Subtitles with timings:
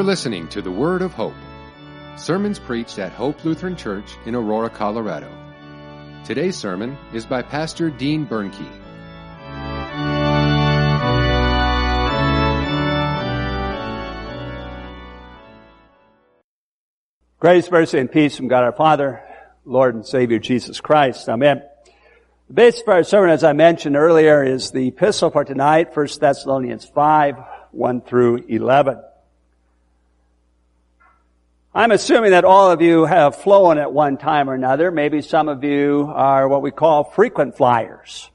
[0.00, 1.34] You're listening to the Word of Hope,
[2.16, 5.30] sermons preached at Hope Lutheran Church in Aurora, Colorado.
[6.24, 8.66] Today's sermon is by Pastor Dean Bernke.
[17.38, 19.22] Grace, mercy, and peace from God our Father,
[19.66, 21.28] Lord and Savior Jesus Christ.
[21.28, 21.62] Amen.
[22.48, 26.08] The basis for our sermon, as I mentioned earlier, is the epistle for tonight, 1
[26.18, 27.34] Thessalonians 5,
[27.72, 29.02] 1 through 11.
[31.72, 34.90] I'm assuming that all of you have flown at one time or another.
[34.90, 38.28] Maybe some of you are what we call frequent flyers.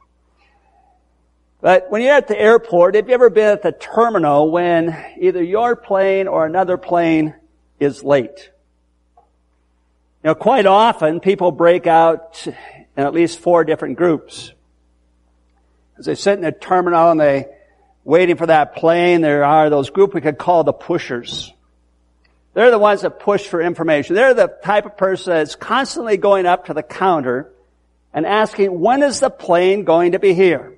[1.59, 5.43] But when you're at the airport, have you ever been at the terminal when either
[5.43, 7.35] your plane or another plane
[7.77, 8.51] is late?
[10.23, 12.55] Know, quite often people break out in
[12.95, 14.53] at least four different groups.
[15.97, 17.47] As they sit in the terminal and they
[18.05, 21.51] waiting for that plane, there are those group we could call the pushers.
[22.55, 24.15] They're the ones that push for information.
[24.15, 27.51] They're the type of person that's constantly going up to the counter
[28.13, 30.73] and asking, when is the plane going to be here?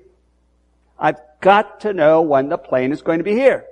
[0.98, 3.64] I've got to know when the plane is going to be here.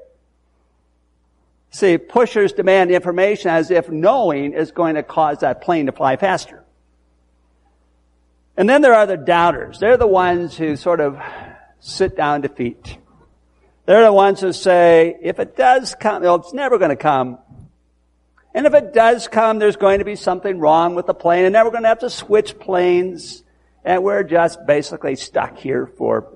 [1.70, 6.16] See, pushers demand information as if knowing is going to cause that plane to fly
[6.16, 6.62] faster.
[8.56, 9.80] And then there are the doubters.
[9.80, 11.20] They're the ones who sort of
[11.80, 12.98] sit down defeat.
[13.84, 17.38] They're the ones who say, if it does come, well, it's never going to come.
[18.56, 21.54] And if it does come, there's going to be something wrong with the plane, and
[21.54, 23.44] then we're going to have to switch planes,
[23.84, 26.32] and we're just basically stuck here for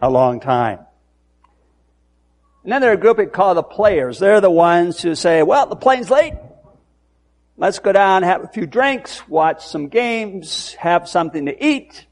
[0.00, 0.78] a long time.
[2.62, 4.18] And then there are a group we call the players.
[4.18, 6.32] They're the ones who say, well, the plane's late.
[7.58, 12.06] Let's go down, have a few drinks, watch some games, have something to eat.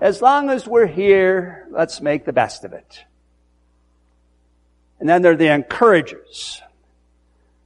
[0.00, 3.04] As long as we're here, let's make the best of it.
[5.00, 6.62] And then there are the encouragers.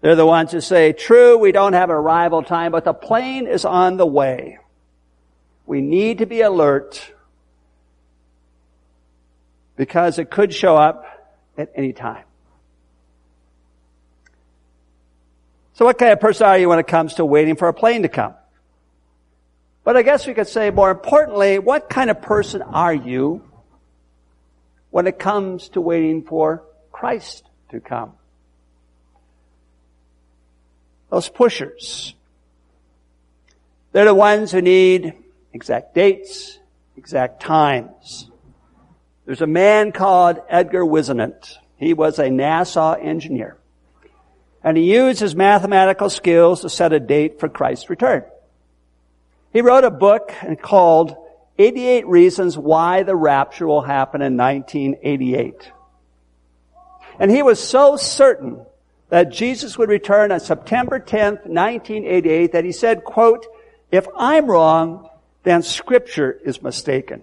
[0.01, 3.65] They're the ones who say, true, we don't have arrival time, but the plane is
[3.65, 4.59] on the way.
[5.67, 7.13] We need to be alert
[9.77, 11.05] because it could show up
[11.57, 12.25] at any time.
[15.75, 18.03] So what kind of person are you when it comes to waiting for a plane
[18.03, 18.35] to come?
[19.85, 23.43] But I guess we could say more importantly, what kind of person are you
[24.91, 28.18] when it comes to waiting for Christ to come?
[31.11, 32.15] Those pushers.
[33.93, 35.15] They're the ones who need
[35.53, 36.59] exact dates,
[36.97, 38.31] exact times.
[39.25, 41.59] There's a man called Edgar Whisenant.
[41.77, 43.57] He was a NASA engineer.
[44.63, 48.25] And he used his mathematical skills to set a date for Christ's return.
[49.53, 51.17] He wrote a book called
[51.59, 55.73] 88 Reasons Why the Rapture Will Happen in 1988.
[57.19, 58.65] And he was so certain
[59.09, 63.47] that Jesus would return on September 10th, 1988, that he said, quote,
[63.91, 65.09] if I'm wrong,
[65.45, 67.23] then scripture is mistaken.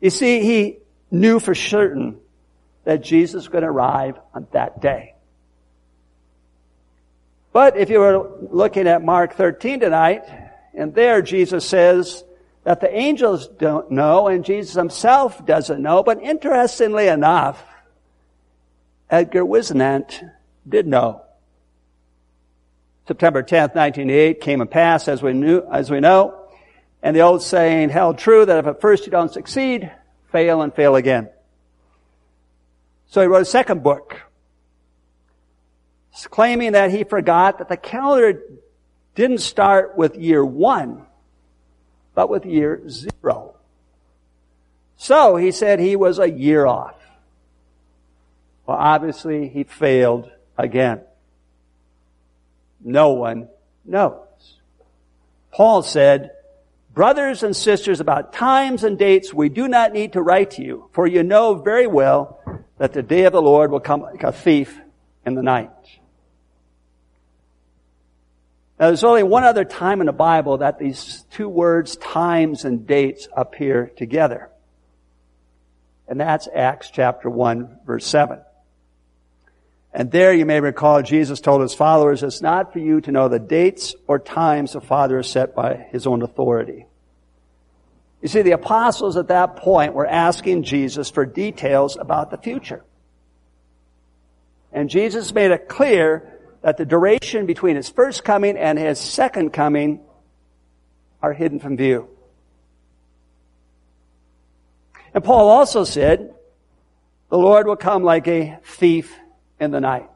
[0.00, 0.78] You see, he
[1.10, 2.18] knew for certain
[2.84, 5.14] that Jesus was going to arrive on that day.
[7.52, 10.24] But if you were looking at Mark 13 tonight,
[10.74, 12.24] and there Jesus says
[12.64, 17.62] that the angels don't know and Jesus himself doesn't know, but interestingly enough,
[19.12, 20.24] Edgar Whisenant
[20.66, 21.22] did know.
[23.06, 26.48] September 10th, 1988 came and passed as we knew, as we know.
[27.02, 29.92] And the old saying held true that if at first you don't succeed,
[30.30, 31.28] fail and fail again.
[33.08, 34.18] So he wrote a second book,
[36.30, 38.42] claiming that he forgot that the calendar
[39.14, 41.04] didn't start with year one,
[42.14, 43.56] but with year zero.
[44.96, 47.01] So he said he was a year off.
[48.66, 51.00] Well, obviously he failed again.
[52.80, 53.48] No one
[53.84, 54.18] knows.
[55.50, 56.30] Paul said,
[56.94, 60.90] Brothers and sisters, about times and dates we do not need to write to you,
[60.92, 62.38] for you know very well
[62.78, 64.78] that the day of the Lord will come like a thief
[65.24, 65.70] in the night.
[68.78, 72.86] Now there's only one other time in the Bible that these two words, times and
[72.86, 74.50] dates, appear together.
[76.08, 78.40] And that's Acts chapter 1 verse 7.
[79.94, 83.28] And there you may recall Jesus told his followers, it's not for you to know
[83.28, 86.86] the dates or times the Father has set by his own authority.
[88.22, 92.84] You see, the apostles at that point were asking Jesus for details about the future.
[94.72, 99.52] And Jesus made it clear that the duration between his first coming and his second
[99.52, 100.00] coming
[101.20, 102.08] are hidden from view.
[105.12, 106.34] And Paul also said,
[107.28, 109.14] the Lord will come like a thief
[109.62, 110.08] in the night.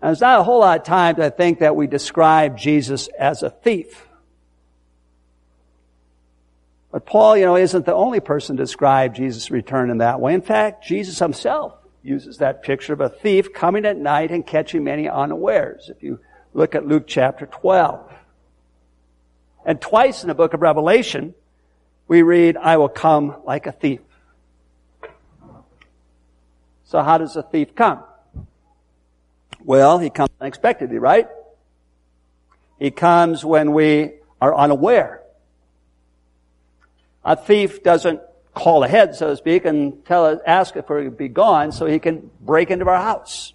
[0.00, 3.42] And there's not a whole lot of times I think that we describe Jesus as
[3.42, 4.06] a thief.
[6.90, 10.34] But Paul, you know, isn't the only person to describe Jesus' return in that way.
[10.34, 14.84] In fact, Jesus himself uses that picture of a thief coming at night and catching
[14.84, 15.88] many unawares.
[15.88, 16.20] If you
[16.52, 18.12] look at Luke chapter 12.
[19.64, 21.34] And twice in the book of Revelation,
[22.08, 24.00] we read, I will come like a thief.
[26.92, 28.04] So how does a thief come?
[29.64, 31.26] Well, he comes unexpectedly, right?
[32.78, 34.10] He comes when we
[34.42, 35.22] are unaware.
[37.24, 38.20] A thief doesn't
[38.52, 41.98] call ahead, so to speak, and tell us, ask if we're be gone so he
[41.98, 43.54] can break into our house.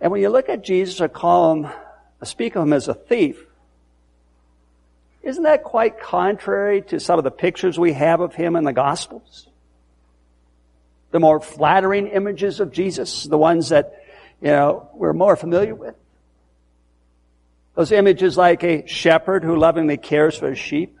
[0.00, 1.72] And when you look at Jesus or call him,
[2.22, 3.44] speak of him as a thief,
[5.22, 8.72] isn't that quite contrary to some of the pictures we have of him in the
[8.72, 9.49] Gospels?
[11.10, 14.04] The more flattering images of Jesus, the ones that,
[14.40, 15.94] you know, we're more familiar with.
[17.74, 20.98] Those images like a shepherd who lovingly cares for his sheep,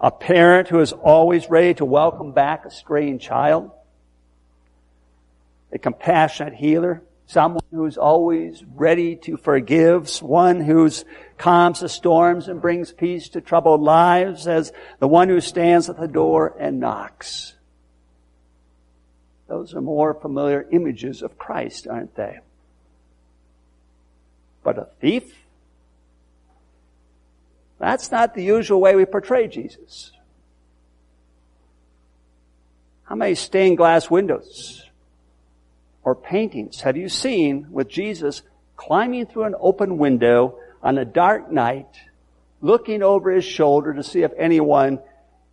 [0.00, 3.70] a parent who is always ready to welcome back a straying child,
[5.72, 10.90] a compassionate healer, someone who's always ready to forgive, one who
[11.38, 15.98] calms the storms and brings peace to troubled lives, as the one who stands at
[15.98, 17.54] the door and knocks.
[19.48, 22.38] Those are more familiar images of Christ, aren't they?
[24.62, 25.34] But a thief?
[27.78, 30.12] That's not the usual way we portray Jesus.
[33.04, 34.88] How many stained glass windows
[36.04, 38.42] or paintings have you seen with Jesus
[38.76, 41.94] climbing through an open window on a dark night,
[42.60, 45.00] looking over his shoulder to see if anyone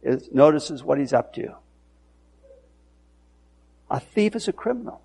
[0.02, 1.56] is, notices what he's up to?
[3.90, 5.02] A thief is a criminal.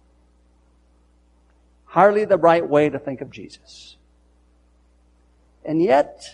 [1.86, 3.96] Hardly the right way to think of Jesus.
[5.64, 6.28] And yet,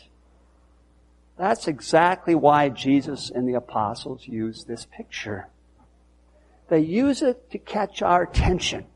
[1.38, 5.48] that's exactly why Jesus and the apostles use this picture.
[6.68, 8.86] They use it to catch our attention.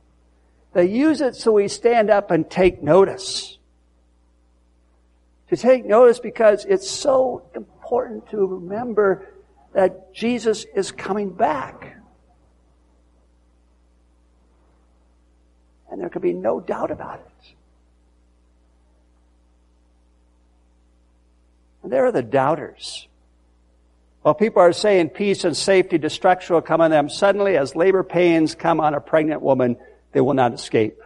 [0.73, 3.59] They use it so we stand up and take notice.
[5.51, 9.29] To take notice because it's so important to remember
[9.73, 11.94] that Jesus is coming back.
[15.95, 17.55] And there can be no doubt about it.
[21.85, 23.07] And there are the doubters.
[24.23, 28.03] While people are saying peace and safety, destruction will come on them, suddenly as labor
[28.03, 29.77] pains come on a pregnant woman,
[30.11, 31.01] they will not escape.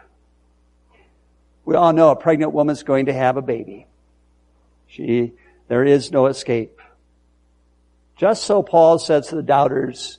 [1.67, 3.87] We all know a pregnant woman is going to have a baby.
[4.87, 5.35] She,
[5.69, 6.81] there is no escape.
[8.17, 10.17] Just so Paul says to the doubters,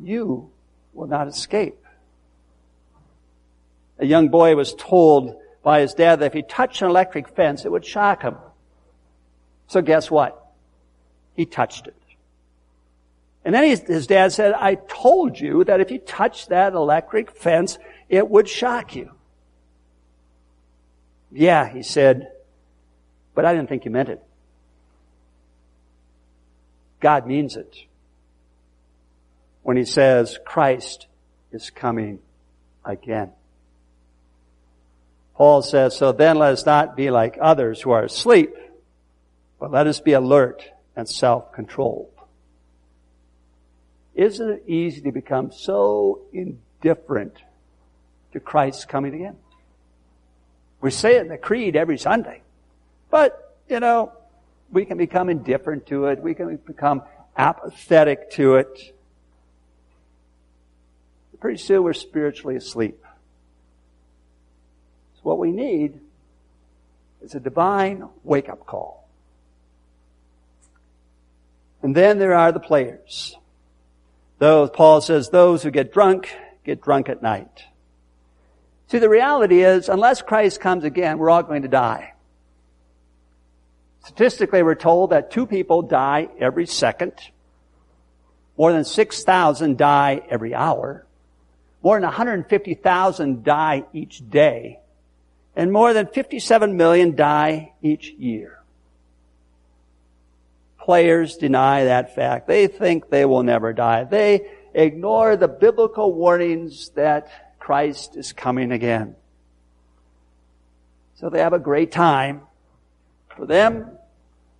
[0.00, 0.52] you
[0.94, 1.81] will not escape.
[4.02, 7.64] A young boy was told by his dad that if he touched an electric fence,
[7.64, 8.36] it would shock him.
[9.68, 10.44] So guess what?
[11.36, 11.94] He touched it.
[13.44, 17.78] And then his dad said, I told you that if you touched that electric fence,
[18.08, 19.12] it would shock you.
[21.30, 22.32] Yeah, he said,
[23.36, 24.20] but I didn't think you meant it.
[26.98, 27.76] God means it.
[29.62, 31.06] When he says Christ
[31.52, 32.18] is coming
[32.84, 33.30] again.
[35.34, 38.54] Paul says, so then let us not be like others who are asleep,
[39.58, 40.62] but let us be alert
[40.94, 42.10] and self-controlled.
[44.14, 47.34] Isn't it easy to become so indifferent
[48.32, 49.36] to Christ's coming again?
[50.80, 52.42] We say it in the creed every Sunday.
[53.10, 54.12] But, you know,
[54.70, 56.22] we can become indifferent to it.
[56.22, 57.02] We can become
[57.36, 58.94] apathetic to it.
[61.40, 63.02] Pretty soon we're spiritually asleep.
[65.42, 65.98] We need
[67.20, 69.08] is a divine wake up call.
[71.82, 73.36] And then there are the players.
[74.38, 76.32] Those, Paul says, those who get drunk,
[76.64, 77.64] get drunk at night.
[78.86, 82.12] See, the reality is, unless Christ comes again, we're all going to die.
[84.04, 87.14] Statistically, we're told that two people die every second.
[88.56, 91.04] More than 6,000 die every hour.
[91.82, 94.78] More than 150,000 die each day.
[95.54, 98.62] And more than 57 million die each year
[100.82, 102.46] players deny that fact.
[102.48, 104.04] They think they will never die.
[104.04, 109.14] They ignore the biblical warnings that Christ is coming again.
[111.14, 112.42] So they have a great time.
[113.36, 113.92] For them,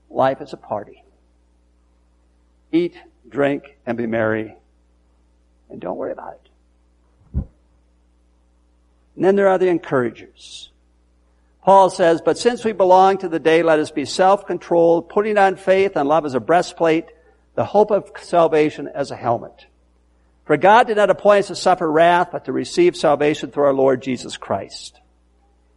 [0.08, 1.02] life is a party.
[2.70, 2.96] Eat,
[3.28, 4.54] drink, and be merry.
[5.70, 7.42] And don't worry about it.
[9.16, 10.70] And then there are the encouragers.
[11.62, 15.56] Paul says, But since we belong to the day, let us be self-controlled, putting on
[15.56, 17.06] faith and love as a breastplate,
[17.54, 19.66] the hope of salvation as a helmet.
[20.44, 23.72] For God did not appoint us to suffer wrath, but to receive salvation through our
[23.72, 25.00] Lord Jesus Christ.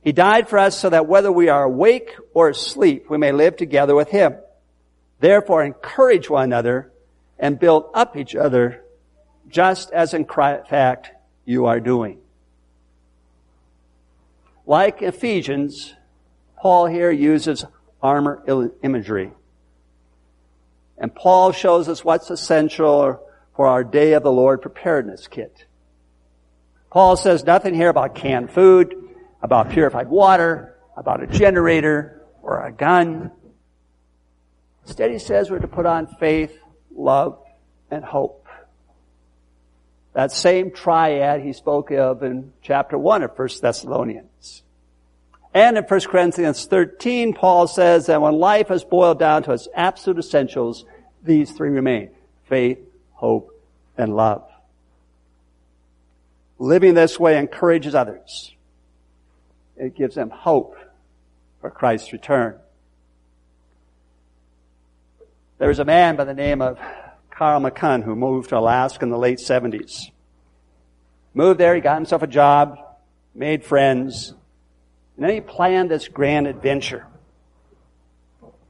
[0.01, 3.55] He died for us so that whether we are awake or asleep, we may live
[3.55, 4.35] together with Him.
[5.19, 6.91] Therefore, encourage one another
[7.37, 8.83] and build up each other,
[9.49, 11.11] just as in fact
[11.45, 12.19] you are doing.
[14.65, 15.93] Like Ephesians,
[16.59, 17.65] Paul here uses
[18.01, 18.43] armor
[18.83, 19.31] imagery.
[20.97, 23.19] And Paul shows us what's essential
[23.55, 25.65] for our day of the Lord preparedness kit.
[26.89, 28.95] Paul says nothing here about canned food,
[29.41, 33.31] about purified water, about a generator or a gun.
[34.85, 36.57] Instead, he says we're to put on faith,
[36.95, 37.37] love,
[37.91, 38.44] and hope.
[40.15, 44.63] That same triad he spoke of in chapter 1 of 1 Thessalonians.
[45.53, 49.67] And in 1 Corinthians 13, Paul says that when life is boiled down to its
[49.75, 50.85] absolute essentials,
[51.21, 52.11] these three remain.
[52.45, 52.79] Faith,
[53.11, 53.61] hope,
[53.97, 54.49] and love.
[56.59, 58.53] Living this way encourages others.
[59.75, 60.77] It gives them hope
[61.59, 62.55] for Christ's return.
[65.57, 66.79] There was a man by the name of
[67.35, 70.09] Carl McCunn who moved to Alaska in the late 70s.
[71.33, 72.77] Moved there, he got himself a job,
[73.33, 74.33] made friends,
[75.17, 77.05] and then he planned this grand adventure.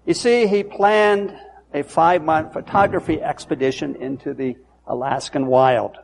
[0.07, 1.37] You see, he planned
[1.75, 4.57] a five month photography expedition into the
[4.87, 5.97] Alaskan wild.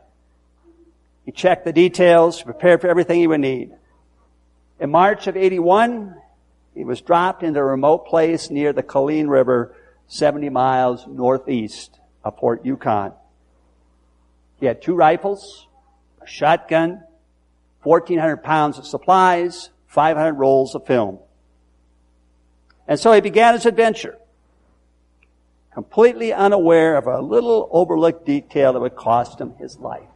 [1.24, 3.72] He checked the details, prepared for everything he would need.
[4.78, 6.14] In March of 81,
[6.74, 9.74] he was dropped into a remote place near the Coleen River,
[10.06, 13.12] 70 miles northeast of Fort Yukon.
[14.60, 15.66] He had two rifles,
[16.20, 17.02] a shotgun,
[17.82, 21.18] 1,400 pounds of supplies, 500 rolls of film.
[22.86, 24.18] And so he began his adventure
[25.72, 30.08] completely unaware of a little overlooked detail that would cost him his life.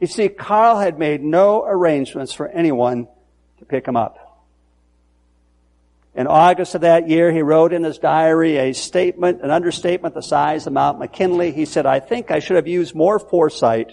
[0.00, 3.08] You see, Carl had made no arrangements for anyone
[3.58, 4.29] to pick him up.
[6.14, 10.22] In August of that year, he wrote in his diary a statement, an understatement the
[10.22, 11.52] size of Mount McKinley.
[11.52, 13.92] He said, I think I should have used more foresight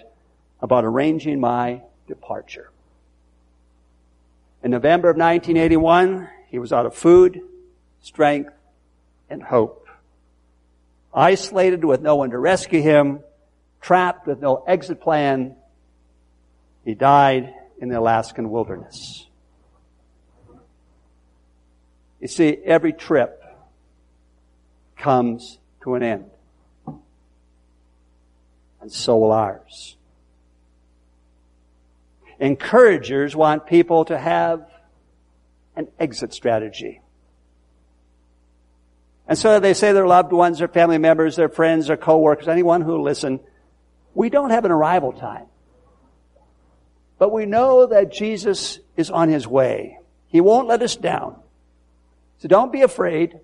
[0.59, 2.71] about arranging my departure.
[4.63, 7.39] In November of 1981, he was out of food,
[8.01, 8.51] strength,
[9.29, 9.87] and hope.
[11.13, 13.19] Isolated with no one to rescue him,
[13.79, 15.55] trapped with no exit plan,
[16.83, 19.26] he died in the Alaskan wilderness.
[22.19, 23.43] You see, every trip
[24.97, 26.25] comes to an end.
[28.81, 29.95] And so will ours.
[32.39, 34.69] Encouragers want people to have
[35.75, 37.01] an exit strategy.
[39.27, 42.81] And so they say their loved ones, their family members, their friends, their coworkers, anyone
[42.81, 43.39] who listen,
[44.13, 45.45] we don't have an arrival time.
[47.19, 49.99] But we know that Jesus is on his way.
[50.27, 51.35] He won't let us down.
[52.39, 53.39] So don't be afraid.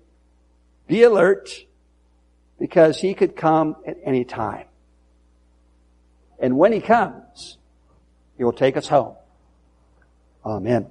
[0.86, 1.50] Be alert
[2.58, 4.66] because he could come at any time.
[6.38, 7.58] And when he comes,
[8.36, 9.14] he will take us home.
[10.44, 10.86] Amen.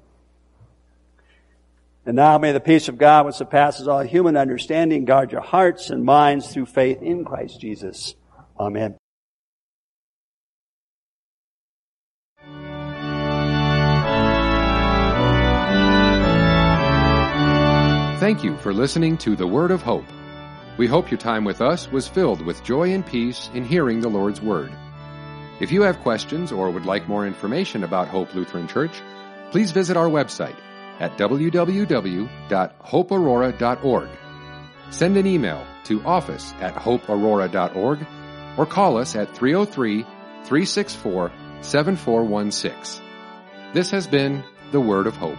[2.05, 5.89] And now may the peace of God which surpasses all human understanding guard your hearts
[5.89, 8.15] and minds through faith in Christ Jesus.
[8.59, 8.97] Amen.
[18.23, 20.05] Thank you for listening to the Word of Hope.
[20.77, 24.07] We hope your time with us was filled with joy and peace in hearing the
[24.07, 24.71] Lord's Word.
[25.59, 28.93] If you have questions or would like more information about Hope Lutheran Church,
[29.51, 30.55] please visit our website
[31.01, 34.09] at www.hopeaurora.org.
[34.89, 38.07] Send an email to office at hopeaurora.org
[38.57, 43.03] or call us at 303 364 7416.
[43.73, 45.37] This has been the Word of Hope.